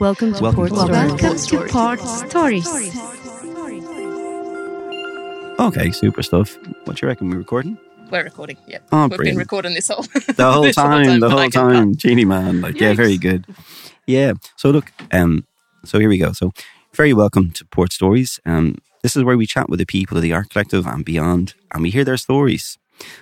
Welcome 0.00 0.34
to 0.34 0.42
Welcome 0.42 0.68
Port 0.68 0.70
to 0.70 0.76
Stories. 0.76 0.90
Welcome 1.22 1.38
to 1.38 1.72
Port 1.72 2.00
Stories. 2.00 2.68
Okay, 5.60 5.90
super 5.90 6.22
stuff. 6.22 6.56
What 6.84 7.00
you 7.02 7.08
reckon? 7.08 7.30
we're 7.30 7.38
recording? 7.38 7.76
We're 8.10 8.24
recording. 8.24 8.56
Yeah, 8.66 8.78
Oh, 8.92 9.08
we've 9.08 9.18
been 9.18 9.36
recording 9.36 9.74
this 9.74 9.88
whole 9.88 10.02
The 10.36 10.50
whole 10.52 10.70
time, 10.72 11.20
the 11.20 11.28
whole 11.30 11.40
can 11.40 11.50
time. 11.50 11.94
Genie 11.96 12.24
man. 12.24 12.60
Like, 12.60 12.80
yeah, 12.80 12.94
very 12.94 13.18
good. 13.18 13.44
Yeah. 14.06 14.34
So 14.56 14.70
look, 14.70 14.92
um, 15.12 15.46
so 15.84 15.98
here 15.98 16.08
we 16.08 16.18
go. 16.18 16.32
So 16.32 16.52
very 16.94 17.12
welcome 17.12 17.50
to 17.52 17.64
Port 17.66 17.92
Stories. 17.92 18.40
Um, 18.46 18.76
this 19.02 19.16
is 19.16 19.24
where 19.24 19.36
we 19.36 19.46
chat 19.46 19.68
with 19.68 19.78
the 19.78 19.86
people 19.86 20.16
of 20.16 20.22
the 20.22 20.32
Art 20.32 20.50
Collective 20.50 20.86
and 20.86 21.04
beyond, 21.04 21.54
and 21.72 21.82
we 21.82 21.90
hear 21.90 22.04
their 22.04 22.16
stories. 22.16 22.78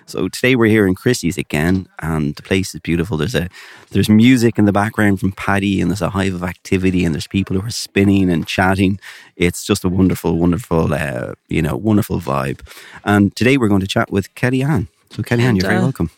So 0.06 0.28
today 0.28 0.56
we're 0.56 0.70
here 0.70 0.86
in 0.86 0.94
Christie's 0.94 1.38
again, 1.38 1.88
and 1.98 2.34
the 2.34 2.42
place 2.42 2.74
is 2.74 2.80
beautiful. 2.80 3.16
There's 3.16 3.34
a 3.34 3.48
there's 3.90 4.08
music 4.08 4.58
in 4.58 4.64
the 4.64 4.72
background 4.72 5.20
from 5.20 5.32
Paddy, 5.32 5.80
and 5.80 5.90
there's 5.90 6.02
a 6.02 6.10
hive 6.10 6.34
of 6.34 6.42
activity, 6.42 7.04
and 7.04 7.14
there's 7.14 7.26
people 7.26 7.58
who 7.58 7.66
are 7.66 7.70
spinning 7.70 8.30
and 8.30 8.46
chatting. 8.46 8.98
It's 9.36 9.64
just 9.64 9.84
a 9.84 9.88
wonderful, 9.88 10.36
wonderful, 10.38 10.94
uh, 10.94 11.32
you 11.48 11.62
know, 11.62 11.76
wonderful 11.76 12.20
vibe. 12.20 12.60
And 13.04 13.34
today 13.36 13.56
we're 13.56 13.68
going 13.68 13.80
to 13.80 13.86
chat 13.86 14.10
with 14.10 14.34
Kellyann. 14.34 14.88
So 15.10 15.22
Kellyann, 15.22 15.40
And, 15.40 15.56
you're 15.56 15.68
very 15.68 15.78
uh, 15.78 15.82
welcome. 15.82 16.10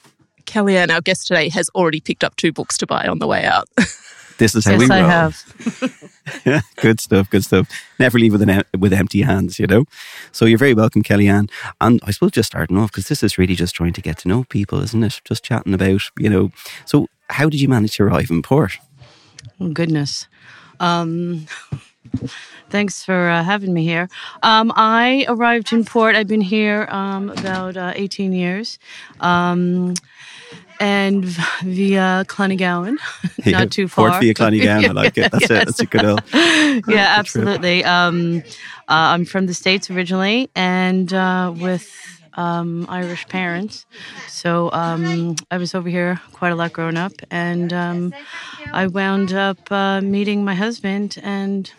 Kellyann, 0.47 0.91
our 0.91 1.01
guest 1.01 1.27
today, 1.27 1.49
has 1.51 1.69
already 1.75 2.01
picked 2.01 2.25
up 2.25 2.37
two 2.37 2.53
books 2.53 2.79
to 2.79 2.87
buy 2.87 3.07
on 3.07 3.19
the 3.19 3.27
way 3.27 3.45
out. 3.45 3.69
This 4.39 4.55
is 4.55 4.65
how 4.65 4.73
Yes, 4.73 4.81
we 4.81 4.91
I 4.91 5.01
roll. 5.01 5.11
have. 5.11 6.63
good 6.77 7.01
stuff, 7.01 7.29
good 7.31 7.45
stuff. 7.45 7.69
Never 7.99 8.19
leave 8.19 8.33
with 8.33 8.43
an 8.43 8.63
with 8.79 8.93
empty 8.93 9.23
hands, 9.23 9.59
you 9.59 9.67
know. 9.67 9.85
So 10.33 10.45
you're 10.47 10.59
very 10.59 10.75
welcome, 10.75 11.03
Kellyann. 11.03 11.51
And 11.81 12.01
I 12.05 12.11
suppose 12.13 12.33
just 12.33 12.47
starting 12.49 12.79
off 12.79 12.93
because 12.93 13.09
this 13.09 13.23
is 13.23 13.39
really 13.39 13.55
just 13.55 13.75
trying 13.75 13.93
to 13.95 14.01
get 14.01 14.19
to 14.19 14.29
know 14.29 14.45
people, 14.45 14.81
isn't 14.83 15.03
it? 15.05 15.21
Just 15.25 15.45
chatting 15.45 15.75
about, 15.75 16.03
you 16.19 16.31
know. 16.31 16.51
So 16.85 17.07
how 17.31 17.49
did 17.49 17.61
you 17.61 17.69
manage 17.69 17.97
to 17.97 18.05
arrive 18.05 18.31
in 18.31 18.43
port? 18.43 18.79
Oh, 19.61 19.71
goodness. 19.71 20.29
Um, 20.81 21.47
thanks 22.71 23.05
for 23.05 23.29
uh, 23.29 23.43
having 23.43 23.75
me 23.75 23.83
here. 23.85 24.09
Um, 24.43 24.73
I 24.77 25.25
arrived 25.29 25.73
in 25.73 25.85
port. 25.85 26.15
I've 26.15 26.29
been 26.29 26.41
here 26.41 26.87
um, 26.91 27.31
about 27.31 27.77
uh, 27.77 27.93
18 27.97 28.33
years. 28.33 28.79
And 30.81 31.25
via 31.65 32.25
Clonygowan, 32.29 32.99
Yeah, 33.45 33.59
not 33.59 33.73
too 33.73 33.89
far. 33.89 34.11
Port 34.11 34.23
via 34.23 34.35
Clonygowan, 34.35 34.89
I 34.89 34.93
like 34.93 35.19
it. 35.19 35.31
That's 35.33 35.45
it. 35.45 35.49
That's 35.49 35.81
a 35.81 35.87
good 35.87 36.05
old. 36.05 36.23
yeah, 36.33 37.17
absolutely. 37.19 37.85
Um, 37.85 38.43
uh, 38.89 39.13
I'm 39.13 39.25
from 39.25 39.47
the 39.47 39.55
States 39.55 39.91
originally 39.91 40.51
and 40.55 41.13
uh, 41.13 41.53
with 41.57 41.91
um, 42.39 42.87
Irish 42.89 43.27
parents. 43.29 43.85
So 44.29 44.71
um, 44.73 45.35
I 45.51 45.59
was 45.59 45.75
over 45.75 45.89
here 45.89 46.21
quite 46.33 46.53
a 46.53 46.55
lot 46.55 46.73
growing 46.73 46.97
up. 46.97 47.13
And 47.31 47.73
um, 47.73 48.15
I 48.73 48.87
wound 48.87 49.33
up 49.33 49.71
uh, 49.71 50.01
meeting 50.01 50.45
my 50.45 50.55
husband, 50.55 51.19
and 51.23 51.71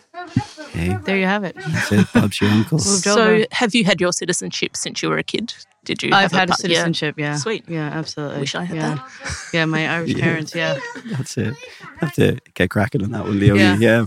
Hey, 0.72 0.98
there 1.06 1.18
you 1.18 1.26
have 1.26 1.46
it. 1.46 1.56
that's 1.56 1.92
it. 1.92 2.08
Bob's 2.14 2.42
your 2.42 2.50
uncle. 2.50 2.78
So, 2.80 3.22
over. 3.22 3.46
have 3.52 3.74
you 3.74 3.86
had 3.86 4.02
your 4.02 4.12
citizenship 4.12 4.76
since 4.76 5.02
you 5.02 5.10
were 5.10 5.18
a 5.18 5.24
kid? 5.24 5.54
Did 5.86 6.04
you? 6.04 6.10
I've 6.12 6.32
have 6.32 6.32
had 6.32 6.50
a 6.50 6.52
pa- 6.52 6.58
yeah. 6.60 6.68
citizenship, 6.68 7.16
yeah. 7.18 7.36
Sweet. 7.38 7.64
Yeah, 7.70 7.88
absolutely. 7.88 8.42
Wish 8.42 8.54
I 8.54 8.66
had 8.66 8.78
yeah. 8.78 8.96
that. 8.96 9.38
Yeah, 9.54 9.66
my 9.66 9.88
Irish 9.88 10.16
parents, 10.16 10.54
yeah. 10.54 10.80
That's 11.06 11.38
it. 11.38 11.56
Have 12.02 12.14
to 12.16 12.38
get 12.54 12.70
cracking 12.70 13.04
on 13.04 13.12
that 13.12 13.24
one, 13.24 13.40
Leo. 13.40 13.56
Yeah. 13.56 13.78
Yeah. 13.78 14.06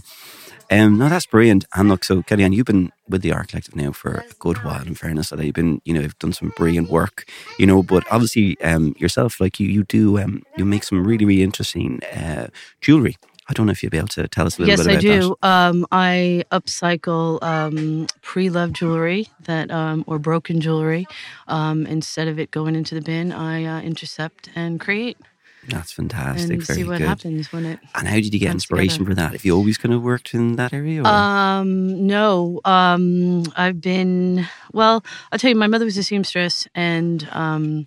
Um, 0.71 0.99
no, 0.99 1.09
that's 1.09 1.27
brilliant. 1.27 1.65
And 1.75 1.89
look, 1.89 2.05
so 2.05 2.23
Kellyann, 2.23 2.55
you've 2.55 2.67
been 2.67 2.93
with 3.13 3.23
the 3.23 3.33
Art 3.33 3.49
Collective 3.49 3.77
now 3.77 3.93
for 3.93 4.11
a 4.15 4.25
good 4.39 4.65
while. 4.65 4.83
In 4.87 4.95
fairness, 4.95 5.31
that 5.31 5.45
you've 5.45 5.55
been, 5.55 5.81
you 5.85 5.95
know, 5.95 6.01
you've 6.01 6.19
done 6.19 6.33
some 6.33 6.53
brilliant 6.57 6.91
work, 6.91 7.29
you 7.59 7.67
know. 7.67 7.83
But 7.83 8.05
obviously, 8.11 8.61
um, 8.63 8.95
yourself, 8.99 9.41
like 9.41 9.61
you, 9.61 9.69
you 9.69 9.85
do, 9.85 10.19
um, 10.19 10.43
you 10.57 10.65
make 10.65 10.83
some 10.83 11.07
really, 11.07 11.25
really 11.25 11.43
interesting 11.43 12.01
uh, 12.05 12.49
jewelry. 12.81 13.17
I 13.49 13.53
don't 13.55 13.67
know 13.67 13.73
if 13.73 13.83
you'd 13.83 13.91
be 13.91 13.99
able 13.99 14.09
to 14.09 14.29
tell 14.29 14.47
us 14.47 14.59
a 14.59 14.63
little 14.63 14.71
Yes, 14.71 14.87
bit 14.87 15.05
I 15.05 15.15
about 15.15 15.21
do. 15.21 15.37
Um, 15.43 15.87
I 15.93 16.45
upcycle 16.53 17.43
um, 17.43 18.07
pre-loved 18.23 18.77
jewelry 18.77 19.29
that, 19.45 19.71
um, 19.71 20.05
or 20.07 20.19
broken 20.19 20.61
jewelry. 20.61 21.07
Um, 21.49 21.87
instead 21.87 22.29
of 22.29 22.39
it 22.39 22.51
going 22.51 22.77
into 22.77 22.95
the 22.95 23.03
bin, 23.03 23.33
I 23.33 23.65
uh, 23.65 23.81
intercept 23.83 24.49
and 24.55 24.81
create 24.81 25.19
that. 25.19 25.32
That's 25.69 25.93
fantastic. 25.93 26.51
and 26.51 26.63
Very 26.63 26.77
see 26.79 26.85
what 26.85 26.99
good. 26.99 27.07
happens 27.07 27.53
when 27.53 27.65
it. 27.67 27.79
And 27.95 28.09
how 28.09 28.15
did 28.17 28.35
you 28.35 28.41
get 28.41 28.51
inspiration 28.51 29.05
together. 29.05 29.11
for 29.11 29.15
that? 29.15 29.33
Have 29.33 29.45
you 29.45 29.55
always 29.55 29.79
kind 29.79 29.95
of 29.95 30.03
worked 30.03 30.35
in 30.35 30.57
that 30.57 30.73
area? 30.73 31.03
Or? 31.03 31.07
Um, 31.07 32.07
no, 32.07 32.61
um, 32.65 33.45
I've 33.57 33.81
been. 33.81 34.47
Well, 34.73 35.05
I'll 35.31 35.39
tell 35.39 35.51
you, 35.51 35.57
my 35.57 35.69
mother 35.69 35.85
was 35.85 35.97
a 35.97 36.03
seamstress, 36.03 36.67
and 36.75 37.29
um, 37.31 37.87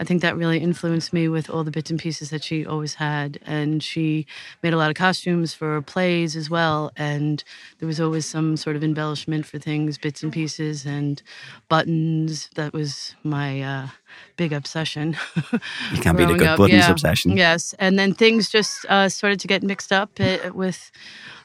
I 0.00 0.04
think 0.04 0.22
that 0.22 0.34
really 0.34 0.58
influenced 0.58 1.12
me 1.12 1.28
with 1.28 1.50
all 1.50 1.62
the 1.62 1.70
bits 1.70 1.90
and 1.90 2.00
pieces 2.00 2.30
that 2.30 2.42
she 2.42 2.64
always 2.64 2.94
had. 2.94 3.38
And 3.44 3.82
she 3.82 4.26
made 4.62 4.72
a 4.72 4.78
lot 4.78 4.88
of 4.88 4.96
costumes 4.96 5.52
for 5.52 5.80
plays 5.82 6.36
as 6.36 6.48
well. 6.48 6.90
And 6.96 7.44
there 7.78 7.86
was 7.86 8.00
always 8.00 8.24
some 8.24 8.56
sort 8.56 8.76
of 8.76 8.82
embellishment 8.82 9.44
for 9.44 9.58
things, 9.58 9.98
bits 9.98 10.22
and 10.22 10.32
pieces, 10.32 10.86
and 10.86 11.22
buttons. 11.68 12.48
That 12.54 12.72
was 12.72 13.14
my 13.22 13.60
uh, 13.60 13.88
big 14.36 14.54
obsession. 14.54 15.18
you 15.92 16.00
can't 16.00 16.16
beat 16.16 16.30
a 16.30 16.34
good 16.34 16.46
up, 16.46 16.58
buttons 16.58 16.86
yeah. 16.86 16.90
obsession. 16.90 17.36
Yes, 17.36 17.74
and 17.78 17.98
then 17.98 18.14
things 18.14 18.48
just 18.48 18.86
uh, 18.86 19.10
started 19.10 19.38
to 19.40 19.48
get 19.48 19.62
mixed 19.62 19.92
up 19.92 20.18
uh, 20.18 20.50
with 20.54 20.90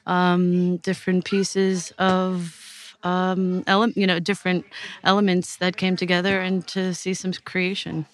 um, 0.05 0.77
different 0.77 1.25
pieces 1.25 1.91
of 1.97 2.64
um, 3.05 3.63
ele- 3.67 3.93
you 3.95 4.07
know 4.07 4.19
different 4.19 4.65
elements 5.03 5.57
that 5.57 5.77
came 5.77 5.95
together 5.95 6.41
and 6.41 6.67
to 6.67 6.93
see 6.93 7.13
some 7.13 7.33
creation. 7.45 8.05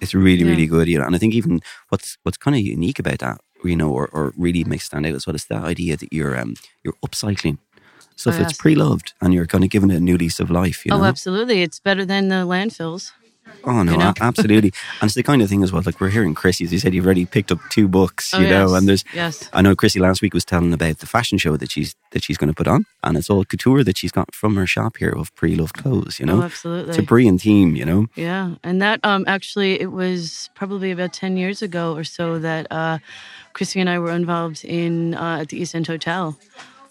It's 0.00 0.14
really, 0.14 0.44
Yeah. 0.44 0.50
really 0.52 0.66
good, 0.66 0.88
you 0.88 0.98
know. 0.98 1.04
And 1.06 1.14
I 1.16 1.18
think 1.18 1.34
even 1.34 1.60
what's 1.90 2.16
what's 2.22 2.38
kind 2.38 2.56
of 2.56 2.62
unique 2.62 2.98
about 3.00 3.18
that, 3.18 3.40
you 3.64 3.76
know, 3.76 3.90
or, 3.90 4.08
or 4.12 4.32
really 4.36 4.64
makes 4.64 4.84
stand 4.84 5.06
out 5.06 5.14
as 5.14 5.26
well 5.26 5.34
is 5.36 5.46
that 5.46 5.64
idea 5.64 5.96
that 5.96 6.12
you're 6.12 6.38
um 6.38 6.54
you're 6.84 6.94
upcycling 7.04 7.58
stuff 8.16 8.34
Oh, 8.34 8.38
that's 8.38 8.52
yes. 8.52 8.58
pre-loved 8.58 9.14
and 9.20 9.32
you're 9.34 9.46
kind 9.46 9.64
of 9.64 9.70
giving 9.70 9.90
it 9.90 9.96
a 9.96 10.00
new 10.00 10.16
lease 10.16 10.40
of 10.40 10.50
life. 10.50 10.84
You 10.86 10.92
know? 10.92 11.00
Oh, 11.00 11.04
absolutely! 11.04 11.62
It's 11.62 11.80
better 11.80 12.04
than 12.04 12.28
the 12.28 12.46
landfills. 12.46 13.10
Oh 13.64 13.82
no, 13.82 13.92
you 13.92 13.98
know? 13.98 14.12
absolutely. 14.20 14.72
and 15.00 15.08
it's 15.08 15.14
the 15.14 15.22
kind 15.22 15.42
of 15.42 15.48
thing 15.48 15.62
as 15.62 15.72
well. 15.72 15.82
Like 15.84 16.00
we're 16.00 16.10
hearing 16.10 16.34
Chrissy, 16.34 16.64
as 16.64 16.72
you 16.72 16.78
said, 16.78 16.94
you've 16.94 17.04
already 17.04 17.26
picked 17.26 17.50
up 17.52 17.58
two 17.70 17.88
books, 17.88 18.32
Oh, 18.34 18.38
you 18.40 18.48
know, 18.48 18.68
yes, 18.68 18.78
and 18.78 18.88
there's. 18.88 19.04
yes. 19.14 19.48
I 19.52 19.62
know 19.62 19.74
Chrissy 19.76 20.00
last 20.00 20.22
week 20.22 20.32
was 20.34 20.44
telling 20.44 20.72
about 20.72 20.98
the 20.98 21.06
fashion 21.06 21.38
show 21.38 21.56
that 21.56 21.70
she's 21.70 21.94
that 22.12 22.22
she's 22.22 22.38
going 22.38 22.48
to 22.48 22.54
put 22.54 22.66
on, 22.68 22.86
and 23.04 23.16
it's 23.16 23.28
all 23.28 23.44
couture 23.44 23.84
that 23.84 23.98
she's 23.98 24.12
got 24.12 24.34
from 24.34 24.56
her 24.56 24.66
shop 24.66 24.96
here 24.98 25.10
of 25.10 25.34
pre-loved 25.34 25.74
clothes. 25.76 26.18
You 26.20 26.26
know, 26.26 26.38
Oh, 26.40 26.42
absolutely. 26.44 26.90
it's 26.90 26.98
a 26.98 27.02
brilliant 27.02 27.42
theme. 27.42 27.76
You 27.76 27.84
know, 27.84 28.06
Yeah, 28.16 28.54
and 28.62 28.80
that 28.80 29.00
um 29.04 29.24
actually 29.26 29.80
it 29.80 29.92
was 29.92 30.48
probably 30.54 30.90
about 30.90 31.12
ten 31.12 31.36
years 31.36 31.60
ago 31.62 31.94
or 31.94 32.04
so 32.04 32.38
that 32.38 32.66
uh, 32.70 32.98
Chrissy 33.52 33.80
and 33.80 33.90
I 33.90 33.98
were 33.98 34.12
involved 34.12 34.64
in 34.64 35.14
uh, 35.14 35.38
at 35.42 35.48
the 35.48 35.58
East 35.60 35.74
End 35.74 35.86
Hotel 35.86 36.38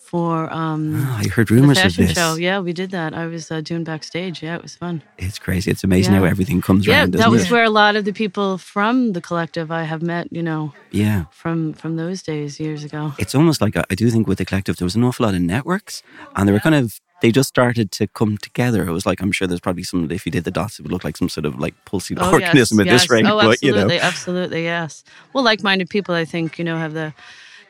for 0.08 0.52
um. 0.54 0.94
Ah, 0.96 1.20
I 1.24 1.28
heard 1.28 1.48
the 1.50 1.56
rumors 1.56 1.78
of 1.84 1.96
this. 1.96 2.14
show. 2.14 2.36
Yeah, 2.36 2.60
we 2.60 2.74
did 2.74 2.92
that. 2.92 3.14
I 3.14 3.26
was 3.28 3.52
uh, 3.52 3.62
doing 3.62 3.84
backstage. 3.84 4.42
Yeah, 4.42 4.56
it 4.56 4.64
was 4.64 4.76
fun. 4.76 5.02
It's 5.18 5.38
crazy. 5.40 5.70
It's 5.72 5.84
amazing 5.84 6.14
how 6.16 6.24
everything 6.24 6.62
comes 6.62 6.88
Yeah, 6.88 7.00
around. 7.02 7.12
that 7.14 7.20
isn't 7.20 7.32
was 7.32 7.46
it? 7.46 7.52
where 7.52 7.64
a 7.64 7.70
lot 7.70 7.96
of 7.96 8.04
the 8.06 8.14
people 8.14 8.58
from 8.58 9.14
the 9.14 9.22
collective 9.22 9.70
I 9.72 9.84
have 9.84 10.02
met, 10.02 10.28
you 10.32 10.42
know, 10.44 10.74
yeah. 10.92 11.26
from 11.32 11.74
from 11.74 11.98
those 11.98 12.24
days 12.24 12.60
years 12.60 12.84
ago. 12.84 13.14
it's 13.20 13.36
almost 13.36 13.60
like 13.62 13.76
I 13.78 13.96
do 13.96 14.10
think 14.10 14.28
with 14.28 14.38
the 14.38 14.46
collective 14.46 14.78
there 14.78 14.86
was 14.86 14.96
an 14.96 15.04
awful 15.04 15.26
lot 15.26 15.36
of 15.36 15.42
networks, 15.42 16.02
and 16.36 16.48
they 16.48 16.54
were 16.54 16.60
kind 16.68 16.76
of 16.76 17.00
they 17.22 17.32
just 17.32 17.50
started 17.50 17.92
to 18.00 18.06
come 18.20 18.38
together. 18.38 18.82
It 18.88 18.92
was 18.92 19.06
like 19.06 19.20
I'm 19.24 19.32
sure 19.32 19.48
there's 19.48 19.60
probably 19.68 19.84
some 19.84 20.10
if 20.12 20.26
you 20.26 20.32
did 20.32 20.44
the 20.44 20.52
dots, 20.52 20.80
it 20.80 20.84
would 20.84 20.92
look 20.92 21.04
like 21.04 21.18
some 21.18 21.30
sort 21.30 21.46
of 21.46 21.60
like 21.60 21.74
pulsing 21.86 22.18
Oh, 22.20 22.32
organism 22.32 22.78
yes, 22.80 22.88
at 22.88 22.92
this 22.94 23.10
rate. 23.10 23.26
Oh, 23.26 23.38
but 23.42 23.62
you 23.64 23.72
know, 23.74 23.90
absolutely, 23.90 24.64
yes. 24.64 25.04
Well, 25.34 25.44
like-minded 25.44 25.90
people, 25.90 26.14
I 26.16 26.26
think, 26.26 26.58
you 26.60 26.64
know, 26.66 26.78
have 26.78 26.94
the 26.94 27.14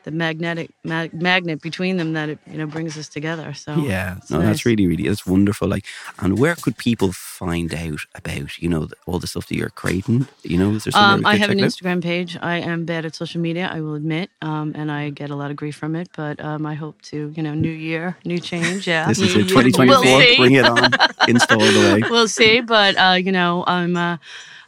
the 0.08 0.16
magnetic 0.16 0.70
mag- 0.84 1.12
magnet 1.12 1.60
between 1.60 1.98
them 1.98 2.14
that 2.14 2.28
it 2.30 2.38
you 2.50 2.56
know 2.58 2.66
brings 2.66 2.96
us 2.96 3.08
together. 3.08 3.52
So 3.52 3.74
yeah, 3.76 4.16
no, 4.30 4.38
nice. 4.38 4.46
that's 4.46 4.66
really 4.66 4.86
really 4.86 5.06
it's 5.06 5.26
wonderful. 5.26 5.68
Like, 5.68 5.84
and 6.18 6.38
where 6.38 6.54
could 6.54 6.76
people 6.78 7.12
find 7.12 7.74
out 7.74 8.00
about 8.14 8.58
you 8.58 8.68
know 8.70 8.88
all 9.06 9.18
the 9.18 9.26
stuff 9.26 9.46
that 9.48 9.56
you're 9.56 9.68
creating? 9.82 10.26
You 10.42 10.56
know, 10.56 10.70
is 10.76 10.84
there 10.84 10.92
somewhere 10.92 11.18
Um, 11.18 11.26
I 11.26 11.36
have 11.36 11.50
an 11.50 11.60
out? 11.60 11.66
Instagram 11.66 12.02
page. 12.02 12.38
I 12.40 12.56
am 12.58 12.84
bad 12.86 13.04
at 13.04 13.14
social 13.14 13.40
media, 13.40 13.68
I 13.70 13.80
will 13.82 13.94
admit, 13.94 14.30
um, 14.40 14.72
and 14.74 14.90
I 14.90 15.10
get 15.10 15.28
a 15.30 15.36
lot 15.36 15.50
of 15.50 15.56
grief 15.56 15.76
from 15.76 15.94
it. 15.94 16.08
But 16.16 16.40
um, 16.40 16.64
I 16.64 16.74
hope 16.74 17.02
to, 17.10 17.32
you 17.36 17.42
know, 17.42 17.54
new 17.54 17.70
year, 17.90 18.16
new 18.24 18.38
change. 18.38 18.86
Yeah, 18.88 19.06
This 19.08 19.20
is 19.20 19.34
You- 19.34 19.42
it, 19.42 19.48
2024. 19.48 19.86
We'll 19.86 20.02
see. 20.20 20.36
Bring 20.38 20.54
it 20.54 20.64
on, 20.64 20.90
install 21.28 21.58
the 21.60 21.80
way. 21.92 22.02
we'll 22.10 22.28
see. 22.28 22.60
But 22.62 22.96
uh, 22.96 23.16
you 23.26 23.32
know, 23.32 23.64
I'm. 23.66 23.96
Uh, 23.96 24.16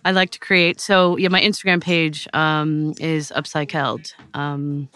I 0.02 0.12
like 0.12 0.30
to 0.30 0.38
create. 0.38 0.80
So 0.80 1.18
yeah, 1.18 1.28
my 1.28 1.42
Instagram 1.42 1.82
page 1.82 2.26
um, 2.32 2.94
is 2.98 3.30
upcykeld. 3.36 4.14
Um, 4.32 4.88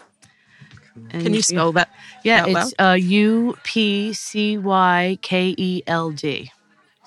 Can 1.09 1.33
you 1.33 1.41
spell 1.41 1.71
that? 1.73 1.89
Yeah, 2.23 2.43
out 2.43 2.49
it's 2.49 2.73
uh, 2.79 2.97
U 2.99 3.57
P 3.63 4.13
C 4.13 4.57
Y 4.57 5.17
K 5.21 5.53
E 5.57 5.83
L 5.87 6.11
D. 6.11 6.51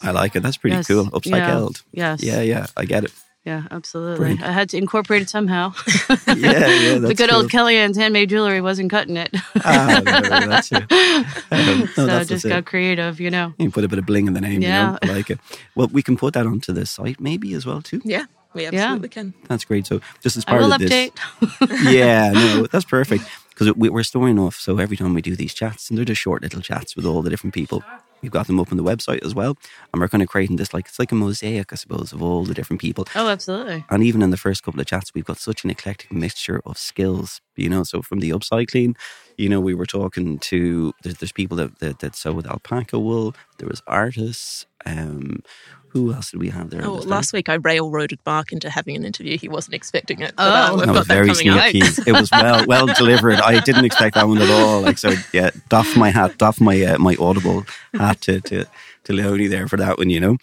I 0.03 0.11
like 0.13 0.37
it. 0.37 0.41
That's 0.43 0.57
pretty 0.57 0.77
Yes, 0.77 0.87
cool. 0.87 1.05
yeah, 1.05 1.11
Upcykeld. 1.11 1.83
yes. 1.93 2.23
Yeah, 2.23 2.41
yeah, 2.41 2.67
I 2.77 2.85
get 2.85 3.05
it. 3.05 3.13
Yeah, 3.45 3.63
absolutely. 3.71 4.17
Brilliant. 4.19 4.43
I 4.43 4.53
had 4.53 4.69
to 4.71 4.77
incorporate 4.77 5.23
it 5.23 5.31
somehow. 5.31 5.73
Yeah, 6.29 6.35
yeah, 6.37 6.95
the 6.95 6.99
that's 7.09 7.15
good 7.19 7.33
old 7.33 7.51
cool. 7.51 7.61
Kellyann's 7.65 7.97
handmade 7.97 8.29
jewelry 8.29 8.61
wasn't 8.61 8.91
cutting 8.91 9.17
it. 9.17 9.35
Ah, 9.65 10.01
no, 10.05 10.21
no, 10.21 10.47
that's 10.47 10.71
it. 10.71 10.85
Um, 11.51 11.81
no, 11.81 11.87
so 11.87 12.07
that's, 12.07 12.29
just 12.29 12.43
that's 12.45 12.45
got 12.45 12.59
it. 12.59 12.67
creative, 12.67 13.19
you 13.21 13.31
know. 13.31 13.55
You 13.59 13.65
can 13.67 13.73
put 13.73 13.85
a 13.85 13.89
bit 13.89 13.99
of 13.99 14.05
bling 14.07 14.27
in 14.27 14.35
the 14.35 14.41
name, 14.41 14.61
Yeah. 14.61 14.87
you 14.87 14.93
know, 14.93 14.99
I 15.03 15.17
like 15.17 15.31
it. 15.31 15.39
Well, 15.75 15.89
we 15.89 16.03
can 16.03 16.17
put 16.17 16.35
that 16.35 16.47
onto 16.47 16.73
the 16.73 16.85
site 16.87 17.19
maybe 17.21 17.55
as 17.55 17.65
well 17.65 17.81
too. 17.81 18.03
Yeah, 18.05 18.27
we 18.55 18.67
absolutely 18.67 19.09
can. 19.09 19.33
That's 19.49 19.65
great. 19.65 19.87
So 19.87 20.01
just 20.23 20.37
as 20.37 20.45
I 20.47 20.51
part 20.51 20.63
will 20.63 20.73
of 20.75 20.81
this, 20.81 20.91
update. 20.93 21.93
yeah, 21.93 22.31
no, 22.33 22.67
that's 22.67 22.85
perfect. 22.85 23.25
Because 23.59 23.75
we, 23.75 23.89
we're 23.89 24.05
storing 24.05 24.39
off. 24.39 24.57
So 24.57 24.79
every 24.79 24.97
time 24.97 25.15
we 25.15 25.23
do 25.23 25.35
these 25.35 25.53
chats, 25.53 25.89
and 25.89 25.99
they're 25.99 26.05
just 26.05 26.21
short 26.21 26.43
little 26.43 26.61
chats 26.61 26.95
with 26.95 27.05
all 27.05 27.23
the 27.23 27.31
different 27.31 27.55
people. 27.55 27.83
We've 28.23 28.33
got 28.33 28.47
them 28.49 28.59
up 28.59 28.73
on 28.73 28.77
the 28.77 28.85
website 28.85 29.25
as 29.25 29.35
well, 29.35 29.57
and 29.93 30.01
we're 30.01 30.09
kind 30.09 30.23
of 30.23 30.29
creating 30.29 30.57
this 30.57 30.75
like 30.75 30.89
it's 30.89 30.99
like 30.99 31.13
a 31.13 31.15
mosaic, 31.15 31.73
I 31.73 31.77
suppose, 31.77 32.13
of 32.13 32.21
all 32.21 32.45
the 32.45 32.55
different 32.55 32.81
people. 32.81 33.07
Oh, 33.15 33.29
absolutely. 33.29 33.85
And 33.91 34.03
even 34.03 34.23
in 34.23 34.31
the 34.31 34.37
first 34.37 34.65
couple 34.65 34.81
of 34.81 34.87
chats, 34.87 35.13
we've 35.15 35.25
got 35.25 35.39
such 35.39 35.63
an 35.65 35.71
eclectic 35.71 36.11
mixture 36.13 36.61
of 36.67 36.79
skills, 36.79 37.41
you 37.59 37.69
know. 37.69 37.85
So 37.85 38.03
from 38.03 38.21
the 38.21 38.31
upcycling, 38.31 38.97
you 39.37 39.49
know, 39.49 39.61
we 39.61 39.75
were 39.75 39.87
talking 39.87 40.39
to 40.41 40.93
there's, 41.03 41.17
there's 41.19 41.33
people 41.33 41.57
that, 41.57 41.79
that 41.79 42.01
that 42.01 42.17
sew 42.17 42.33
with 42.33 42.47
alpaca 42.47 42.99
wool. 42.99 43.35
There 43.59 43.69
was 43.69 43.83
artists. 43.87 44.67
Um, 44.87 45.43
who 45.91 46.13
else 46.13 46.31
did 46.31 46.41
we 46.41 46.51
have 46.51 46.71
there? 46.71 46.85
Oh, 46.85 46.95
last 46.95 47.33
week 47.33 47.49
I 47.49 47.55
railroaded 47.55 48.21
Mark 48.27 48.53
into 48.53 48.69
having 48.69 48.95
an 48.97 49.05
interview. 49.05 49.39
He 49.39 49.49
wasn't 49.49 49.75
expecting 49.75 50.21
it. 50.21 50.35
Oh. 50.37 50.45
uh, 50.45 50.71
we've 50.71 50.81
that 50.81 50.87
got 50.87 50.95
was 50.99 51.07
very 51.07 51.29
coming 51.29 51.49
up. 51.49 51.71
sneaky. 51.71 52.11
it 52.11 52.13
was 52.13 52.31
well 52.31 52.67
well 52.67 52.87
delivered. 52.95 53.41
I 53.41 53.61
didn't 53.61 53.85
expect 53.85 54.15
that 54.15 54.29
one 54.29 54.39
at 54.39 54.51
all. 54.51 54.83
Like 54.83 54.99
so, 54.99 55.15
yeah. 55.33 55.51
Doff 55.69 55.97
my 55.97 56.11
hat, 56.11 56.37
doff 56.39 56.61
my 56.61 56.83
uh, 56.83 56.99
my 56.99 57.17
audible 57.19 57.65
hat 57.95 58.21
to 58.23 58.41
to 58.43 58.67
to 59.05 59.13
Leonie 59.13 59.47
there 59.47 59.67
for 59.67 59.79
that 59.79 59.99
one. 59.99 60.11
You 60.11 60.21
know, 60.21 60.37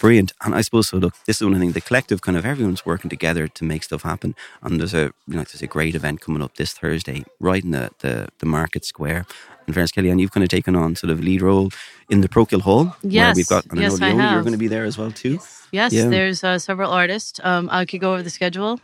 brilliant. 0.00 0.32
And 0.44 0.54
I 0.54 0.60
suppose 0.62 0.88
so. 0.88 0.96
Look, 0.98 1.14
this 1.26 1.36
is 1.40 1.42
one 1.46 1.58
thing. 1.58 1.72
The 1.72 1.80
collective 1.80 2.20
kind 2.22 2.36
of 2.38 2.44
everyone's 2.46 2.84
working 2.86 3.10
together 3.10 3.48
to 3.48 3.64
make 3.64 3.82
stuff 3.84 4.02
happen. 4.02 4.34
And 4.62 4.78
there's 4.80 4.94
a 4.94 5.12
you 5.26 5.34
know 5.36 5.44
there's 5.44 5.62
a 5.62 5.66
great 5.66 5.94
event 5.94 6.20
coming 6.20 6.42
up 6.42 6.54
this 6.56 6.72
Thursday, 6.72 7.24
right 7.40 7.62
in 7.64 7.70
the 7.72 7.90
the, 8.00 8.28
the 8.38 8.46
market 8.46 8.84
square. 8.84 9.26
And 9.66 9.74
Fairness 9.74 9.90
Kellyann, 9.92 10.20
you've 10.20 10.30
kind 10.30 10.44
of 10.44 10.48
taken 10.50 10.76
on 10.76 10.94
sort 10.94 11.10
of 11.10 11.18
lead 11.20 11.42
role 11.42 11.70
in 12.08 12.20
the 12.20 12.28
Procul 12.28 12.60
Hall. 12.60 12.84
where 13.02 13.12
Yes. 13.12 13.36
we've 13.36 13.48
got. 13.48 13.66
And 13.66 13.80
Yes, 13.80 14.00
I 14.00 14.10
know 14.10 14.16
Leonie, 14.16 14.32
you're 14.32 14.42
going 14.42 14.52
to 14.52 14.58
be 14.58 14.68
there 14.68 14.84
as 14.84 14.96
well 14.96 15.10
too. 15.10 15.40
Yes, 15.72 15.92
Yeah. 15.92 16.08
there's 16.08 16.44
uh, 16.44 16.58
several 16.60 16.92
artists. 16.92 17.40
Um, 17.42 17.68
I 17.72 17.84
could 17.84 18.00
go 18.00 18.12
over 18.14 18.22
the 18.22 18.30
schedule. 18.30 18.80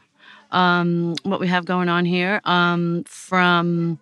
Um, 0.51 1.15
what 1.23 1.41
we 1.41 1.47
have 1.49 1.65
going 1.65 1.89
on 1.89 2.05
here 2.05 2.41
um, 2.45 3.05
from 3.07 3.99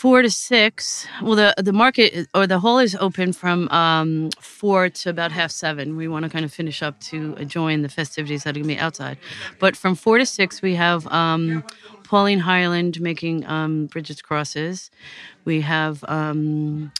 four 0.00 0.22
to 0.22 0.30
six. 0.30 1.06
Well, 1.20 1.36
the 1.36 1.54
the 1.58 1.74
market 1.74 2.26
or 2.34 2.46
the 2.46 2.58
hall 2.58 2.78
is 2.78 2.96
open 3.00 3.34
from 3.34 3.68
um, 3.68 4.30
four 4.40 4.88
to 4.88 5.10
about 5.10 5.30
half 5.30 5.50
seven. 5.50 5.94
We 5.94 6.08
want 6.08 6.24
to 6.24 6.30
kind 6.30 6.42
of 6.42 6.52
finish 6.52 6.82
up 6.82 6.98
to 7.10 7.34
join 7.44 7.82
the 7.82 7.90
festivities 7.90 8.44
that 8.44 8.50
are 8.56 8.60
going 8.60 8.68
to 8.68 8.74
be 8.76 8.80
outside. 8.80 9.18
But 9.58 9.76
from 9.76 9.94
four 9.94 10.16
to 10.16 10.24
six, 10.24 10.62
we 10.62 10.74
have 10.76 11.06
um, 11.08 11.62
Pauline 12.04 12.38
Hyland 12.38 12.98
making 12.98 13.44
um, 13.46 13.86
Bridget's 13.86 14.22
crosses. 14.22 14.90
We 15.44 15.60
have 15.60 16.02
um, 16.08 16.92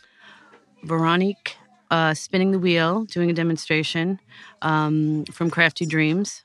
Veronique 0.85 1.56
uh, 1.91 2.12
spinning 2.12 2.50
the 2.52 2.58
wheel, 2.58 3.05
doing 3.05 3.31
a 3.31 3.32
demonstration 3.32 4.20
um, 4.61 5.25
from 5.32 5.49
Crafty 5.49 5.87
Dreams. 5.87 6.44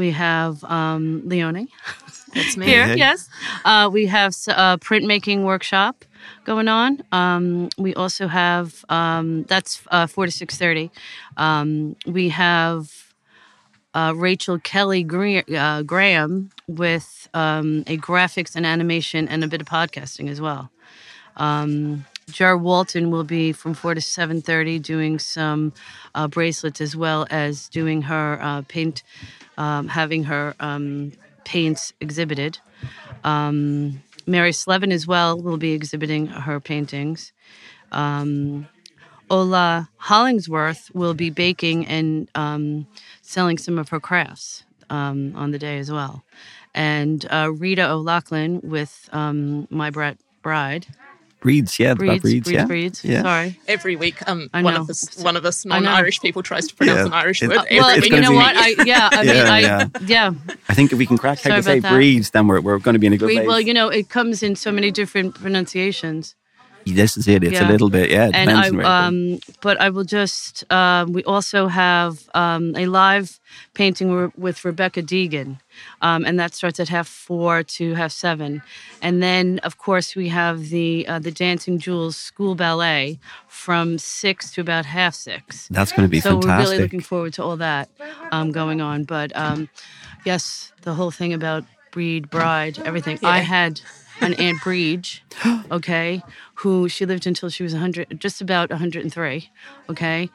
We 0.00 0.10
have 0.12 0.64
um, 0.64 1.22
Leonie 1.26 1.68
That's 2.34 2.56
me. 2.56 2.66
here. 2.66 2.86
Hey. 2.86 2.96
Yes, 2.96 3.28
uh, 3.64 3.88
we 3.92 4.06
have 4.06 4.28
s- 4.30 4.48
a 4.48 4.78
printmaking 4.80 5.44
workshop 5.44 6.04
going 6.44 6.68
on. 6.68 7.02
Um, 7.12 7.68
we 7.78 7.94
also 7.94 8.26
have 8.28 8.84
um, 8.88 9.44
that's 9.44 9.82
uh, 9.90 10.06
four 10.06 10.26
to 10.26 10.32
six 10.32 10.56
thirty. 10.56 10.90
Um, 11.36 11.96
we 12.06 12.30
have 12.30 12.90
uh, 13.94 14.12
Rachel 14.16 14.58
Kelly 14.58 15.02
Gra- 15.04 15.44
uh, 15.56 15.82
Graham 15.82 16.50
with 16.68 17.28
um, 17.34 17.84
a 17.86 17.96
graphics 17.98 18.56
and 18.56 18.64
animation 18.66 19.28
and 19.28 19.44
a 19.44 19.48
bit 19.48 19.60
of 19.60 19.66
podcasting 19.68 20.28
as 20.30 20.40
well. 20.40 20.70
Jar 22.30 22.56
Walton 22.56 23.10
will 23.10 23.24
be 23.24 23.52
from 23.52 23.74
four 23.74 23.94
to 23.94 24.00
seven 24.00 24.40
thirty 24.40 24.78
doing 24.78 25.18
some 25.18 25.72
uh, 26.14 26.28
bracelets 26.28 26.80
as 26.80 26.96
well 26.96 27.26
as 27.30 27.68
doing 27.68 28.02
her 28.02 28.38
uh, 28.40 28.62
paint, 28.68 29.02
um, 29.58 29.88
having 29.88 30.24
her 30.24 30.54
um, 30.60 31.12
paints 31.44 31.92
exhibited. 32.00 32.58
Um, 33.24 34.02
Mary 34.26 34.52
Slevin 34.52 34.92
as 34.92 35.06
well 35.06 35.40
will 35.40 35.56
be 35.56 35.72
exhibiting 35.72 36.26
her 36.26 36.60
paintings. 36.60 37.32
Um, 37.92 38.68
Ola 39.28 39.88
Hollingsworth 39.96 40.90
will 40.94 41.14
be 41.14 41.30
baking 41.30 41.86
and 41.86 42.28
um, 42.34 42.86
selling 43.22 43.58
some 43.58 43.78
of 43.78 43.88
her 43.90 44.00
crafts 44.00 44.64
um, 44.88 45.34
on 45.36 45.50
the 45.50 45.58
day 45.58 45.78
as 45.78 45.90
well. 45.90 46.24
And 46.74 47.26
uh, 47.30 47.52
Rita 47.52 47.90
O'Loughlin 47.90 48.60
with 48.62 49.08
My 49.12 49.90
Bride. 49.90 50.86
Breeds, 51.40 51.78
yeah, 51.78 51.94
the 51.94 51.96
Breeds, 51.96 52.22
breeds, 52.22 52.44
breeds, 52.44 52.50
yeah. 52.50 52.64
breeds. 52.66 53.04
Yeah. 53.04 53.22
Sorry. 53.22 53.58
Every 53.66 53.96
week, 53.96 54.16
um, 54.28 54.48
one 54.52 54.76
of 54.76 54.90
us, 54.90 55.16
one 55.22 55.36
of 55.36 55.44
us 55.46 55.64
non-Irish 55.64 56.20
people 56.20 56.42
tries 56.42 56.68
to 56.68 56.74
pronounce 56.74 56.98
Yeah. 56.98 57.06
an 57.06 57.12
Irish 57.14 57.40
word. 57.42 57.52
Uh, 57.52 57.64
well, 57.70 57.88
it's 57.88 58.02
week. 58.02 58.12
you 58.12 58.20
know 58.20 58.30
be- 58.30 58.36
what? 58.36 58.56
I, 58.56 58.68
yeah, 58.84 59.08
I 59.10 59.24
mean, 59.24 59.36
Yeah, 59.36 59.52
I, 59.52 59.58
yeah. 59.60 59.86
yeah. 60.06 60.32
I 60.68 60.74
think 60.74 60.92
if 60.92 60.98
we 60.98 61.06
can 61.06 61.16
crack 61.18 61.40
how 61.40 61.56
to 61.56 61.62
say 61.62 61.80
that. 61.80 61.92
breeds, 61.92 62.30
then 62.30 62.46
we're, 62.46 62.60
we're 62.60 62.78
going 62.78 62.92
to 62.94 62.98
be 62.98 63.06
in 63.06 63.14
a 63.14 63.16
good 63.16 63.26
Breed, 63.26 63.36
place. 63.36 63.46
well, 63.48 63.60
you 63.60 63.72
know, 63.72 63.88
it 63.88 64.08
comes 64.10 64.42
in 64.42 64.54
so 64.54 64.70
many 64.70 64.90
different 64.90 65.34
pronunciations. 65.34 66.34
This 66.86 67.16
is 67.16 67.28
it. 67.28 67.44
It's 67.44 67.60
a 67.60 67.66
little 67.66 67.90
bit, 67.90 68.10
yeah. 68.10 68.28
It 68.28 68.34
and 68.34 68.48
depends 68.48 68.66
I 68.66 68.68
on 68.68 68.76
where 68.76 68.84
it 68.84 68.88
goes. 68.88 69.08
um, 69.08 69.54
but 69.60 69.80
I 69.80 69.90
will 69.90 70.04
just 70.04 70.70
um, 70.72 71.12
we 71.12 71.22
also 71.24 71.66
have 71.66 72.28
um, 72.34 72.74
a 72.76 72.86
live 72.86 73.38
painting 73.74 74.12
re- 74.12 74.30
with 74.36 74.64
Rebecca 74.64 75.02
Deegan, 75.02 75.60
um, 76.02 76.24
and 76.24 76.38
that 76.38 76.54
starts 76.54 76.80
at 76.80 76.88
half 76.88 77.08
four 77.08 77.62
to 77.62 77.94
half 77.94 78.12
seven, 78.12 78.62
and 79.02 79.22
then 79.22 79.58
of 79.60 79.78
course 79.78 80.16
we 80.16 80.28
have 80.28 80.68
the 80.70 81.06
uh, 81.06 81.18
the 81.18 81.30
Dancing 81.30 81.78
Jewels 81.78 82.16
School 82.16 82.54
Ballet 82.54 83.18
from 83.48 83.98
six 83.98 84.52
to 84.52 84.60
about 84.60 84.86
half 84.86 85.14
six. 85.14 85.68
That's 85.68 85.92
going 85.92 86.06
to 86.06 86.10
be 86.10 86.20
so 86.20 86.36
we're 86.36 86.42
fantastic. 86.42 86.70
really 86.70 86.82
looking 86.82 87.00
forward 87.00 87.34
to 87.34 87.42
all 87.42 87.56
that 87.58 87.88
um, 88.32 88.52
going 88.52 88.80
on. 88.80 89.04
But 89.04 89.34
um, 89.36 89.68
yes, 90.24 90.72
the 90.82 90.94
whole 90.94 91.10
thing 91.10 91.32
about 91.32 91.64
breed, 91.90 92.30
bride, 92.30 92.78
everything. 92.84 93.18
I 93.22 93.40
had 93.40 93.80
an 94.20 94.34
Aunt 94.34 94.58
Breege, 94.58 95.20
okay, 95.70 96.22
who 96.60 96.88
she 96.88 97.06
lived 97.06 97.26
until 97.26 97.48
she 97.48 97.62
was 97.62 97.72
100, 97.72 98.20
just 98.20 98.40
about 98.42 98.70
103, 98.70 99.50
okay, 99.88 100.28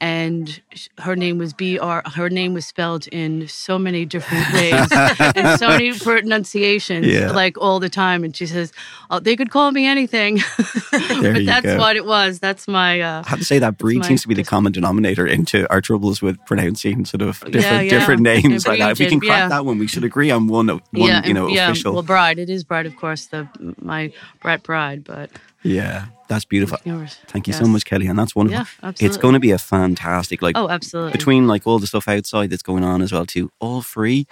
and 0.00 0.60
her 0.98 1.14
name 1.16 1.36
was 1.38 1.52
B 1.52 1.78
R. 1.78 2.02
Her 2.14 2.28
name 2.30 2.54
was 2.54 2.64
spelled 2.66 3.06
in 3.08 3.46
so 3.48 3.78
many 3.78 4.04
different 4.06 4.52
ways 4.54 4.88
and 5.36 5.58
so 5.58 5.68
many 5.68 5.92
pronunciations, 5.98 7.06
Yeah. 7.06 7.30
like 7.32 7.58
all 7.58 7.78
the 7.80 7.88
time. 7.90 8.24
And 8.24 8.34
she 8.36 8.46
says, 8.46 8.72
"Oh, 9.10 9.18
they 9.20 9.36
could 9.36 9.50
call 9.50 9.70
me 9.72 9.86
anything," 9.86 10.36
but 10.90 11.44
that's 11.44 11.66
go. 11.66 11.76
what 11.78 11.96
it 11.96 12.04
was. 12.06 12.38
That's 12.38 12.66
my. 12.66 13.00
Uh, 13.00 13.22
I 13.26 13.28
have 13.28 13.38
to 13.38 13.44
say 13.44 13.58
that 13.58 13.76
breed 13.78 14.04
seems 14.04 14.22
to 14.22 14.28
be 14.28 14.34
the 14.34 14.44
common 14.44 14.72
denominator 14.72 15.26
into 15.26 15.70
our 15.70 15.80
troubles 15.80 16.22
with 16.22 16.38
pronouncing 16.46 17.04
sort 17.04 17.22
of 17.22 17.40
different 17.40 17.54
Yeah, 17.64 17.80
yeah. 17.82 17.90
different 17.90 18.22
names 18.22 18.66
like 18.66 18.78
that. 18.78 18.92
If 18.92 18.98
we 18.98 19.06
can 19.08 19.20
crack 19.20 19.50
that 19.50 19.64
one, 19.64 19.78
we 19.78 19.86
should 19.86 20.04
agree 20.04 20.30
on 20.30 20.46
one, 20.46 20.68
one 20.68 21.24
you 21.24 21.34
know, 21.34 21.48
yeah. 21.48 21.70
official. 21.70 21.92
Well, 21.92 22.02
bride. 22.02 22.38
It 22.38 22.48
is 22.50 22.64
bride, 22.64 22.86
of 22.86 22.96
course. 22.96 23.26
The 23.26 23.48
my 23.80 24.12
brat 24.40 24.62
bride, 24.62 25.04
but 25.04 25.30
yeah, 25.66 26.06
that's 26.28 26.44
beautiful. 26.44 26.78
yours. 26.84 27.18
Thank 27.26 27.46
you 27.46 27.52
so 27.52 27.66
much, 27.66 27.84
Kelly, 27.84 28.06
and 28.06 28.18
that's 28.18 28.34
wonderful. 28.34 28.66
Yeah, 28.82 28.92
It's 29.00 29.16
going 29.16 29.34
to 29.34 29.40
be 29.40 29.50
a 29.50 29.58
fantastic, 29.58 30.42
like 30.42 30.56
Oh, 30.56 30.68
absolutely. 30.68 31.12
between 31.12 31.46
like 31.46 31.66
all 31.66 31.78
the 31.78 31.86
stuff 31.86 32.08
outside 32.08 32.50
that's 32.50 32.62
going 32.62 32.84
on 32.84 33.02
as 33.02 33.12
well 33.12 33.26
too, 33.26 33.50
all 33.60 33.82
free, 33.82 34.26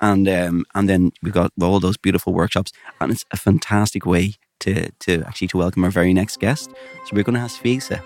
and 0.00 0.28
um 0.28 0.64
and 0.74 0.88
then 0.88 1.12
we've 1.22 1.32
got 1.32 1.52
all 1.60 1.80
those 1.80 1.96
beautiful 1.96 2.32
workshops, 2.32 2.72
and 3.00 3.12
it's 3.12 3.24
a 3.30 3.36
fantastic 3.36 4.04
way 4.06 4.34
to 4.60 4.90
to 5.00 5.22
actually 5.26 5.48
to 5.48 5.58
welcome 5.58 5.84
our 5.84 5.90
very 5.90 6.12
next 6.14 6.40
guest. 6.40 6.70
So 7.04 7.10
we're 7.12 7.24
going 7.24 7.34
to 7.34 7.40
have 7.40 7.50
Sfisa 7.52 8.02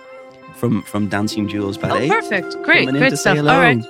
from 0.54 0.82
from 0.82 1.08
Dancing 1.08 1.48
Jewels 1.48 1.78
oh, 1.78 1.82
Ballet. 1.82 2.08
perfect. 2.08 2.62
Great, 2.62 2.88
great 2.88 3.16
stuff. 3.18 3.38
All 3.38 3.44
right. 3.44 3.84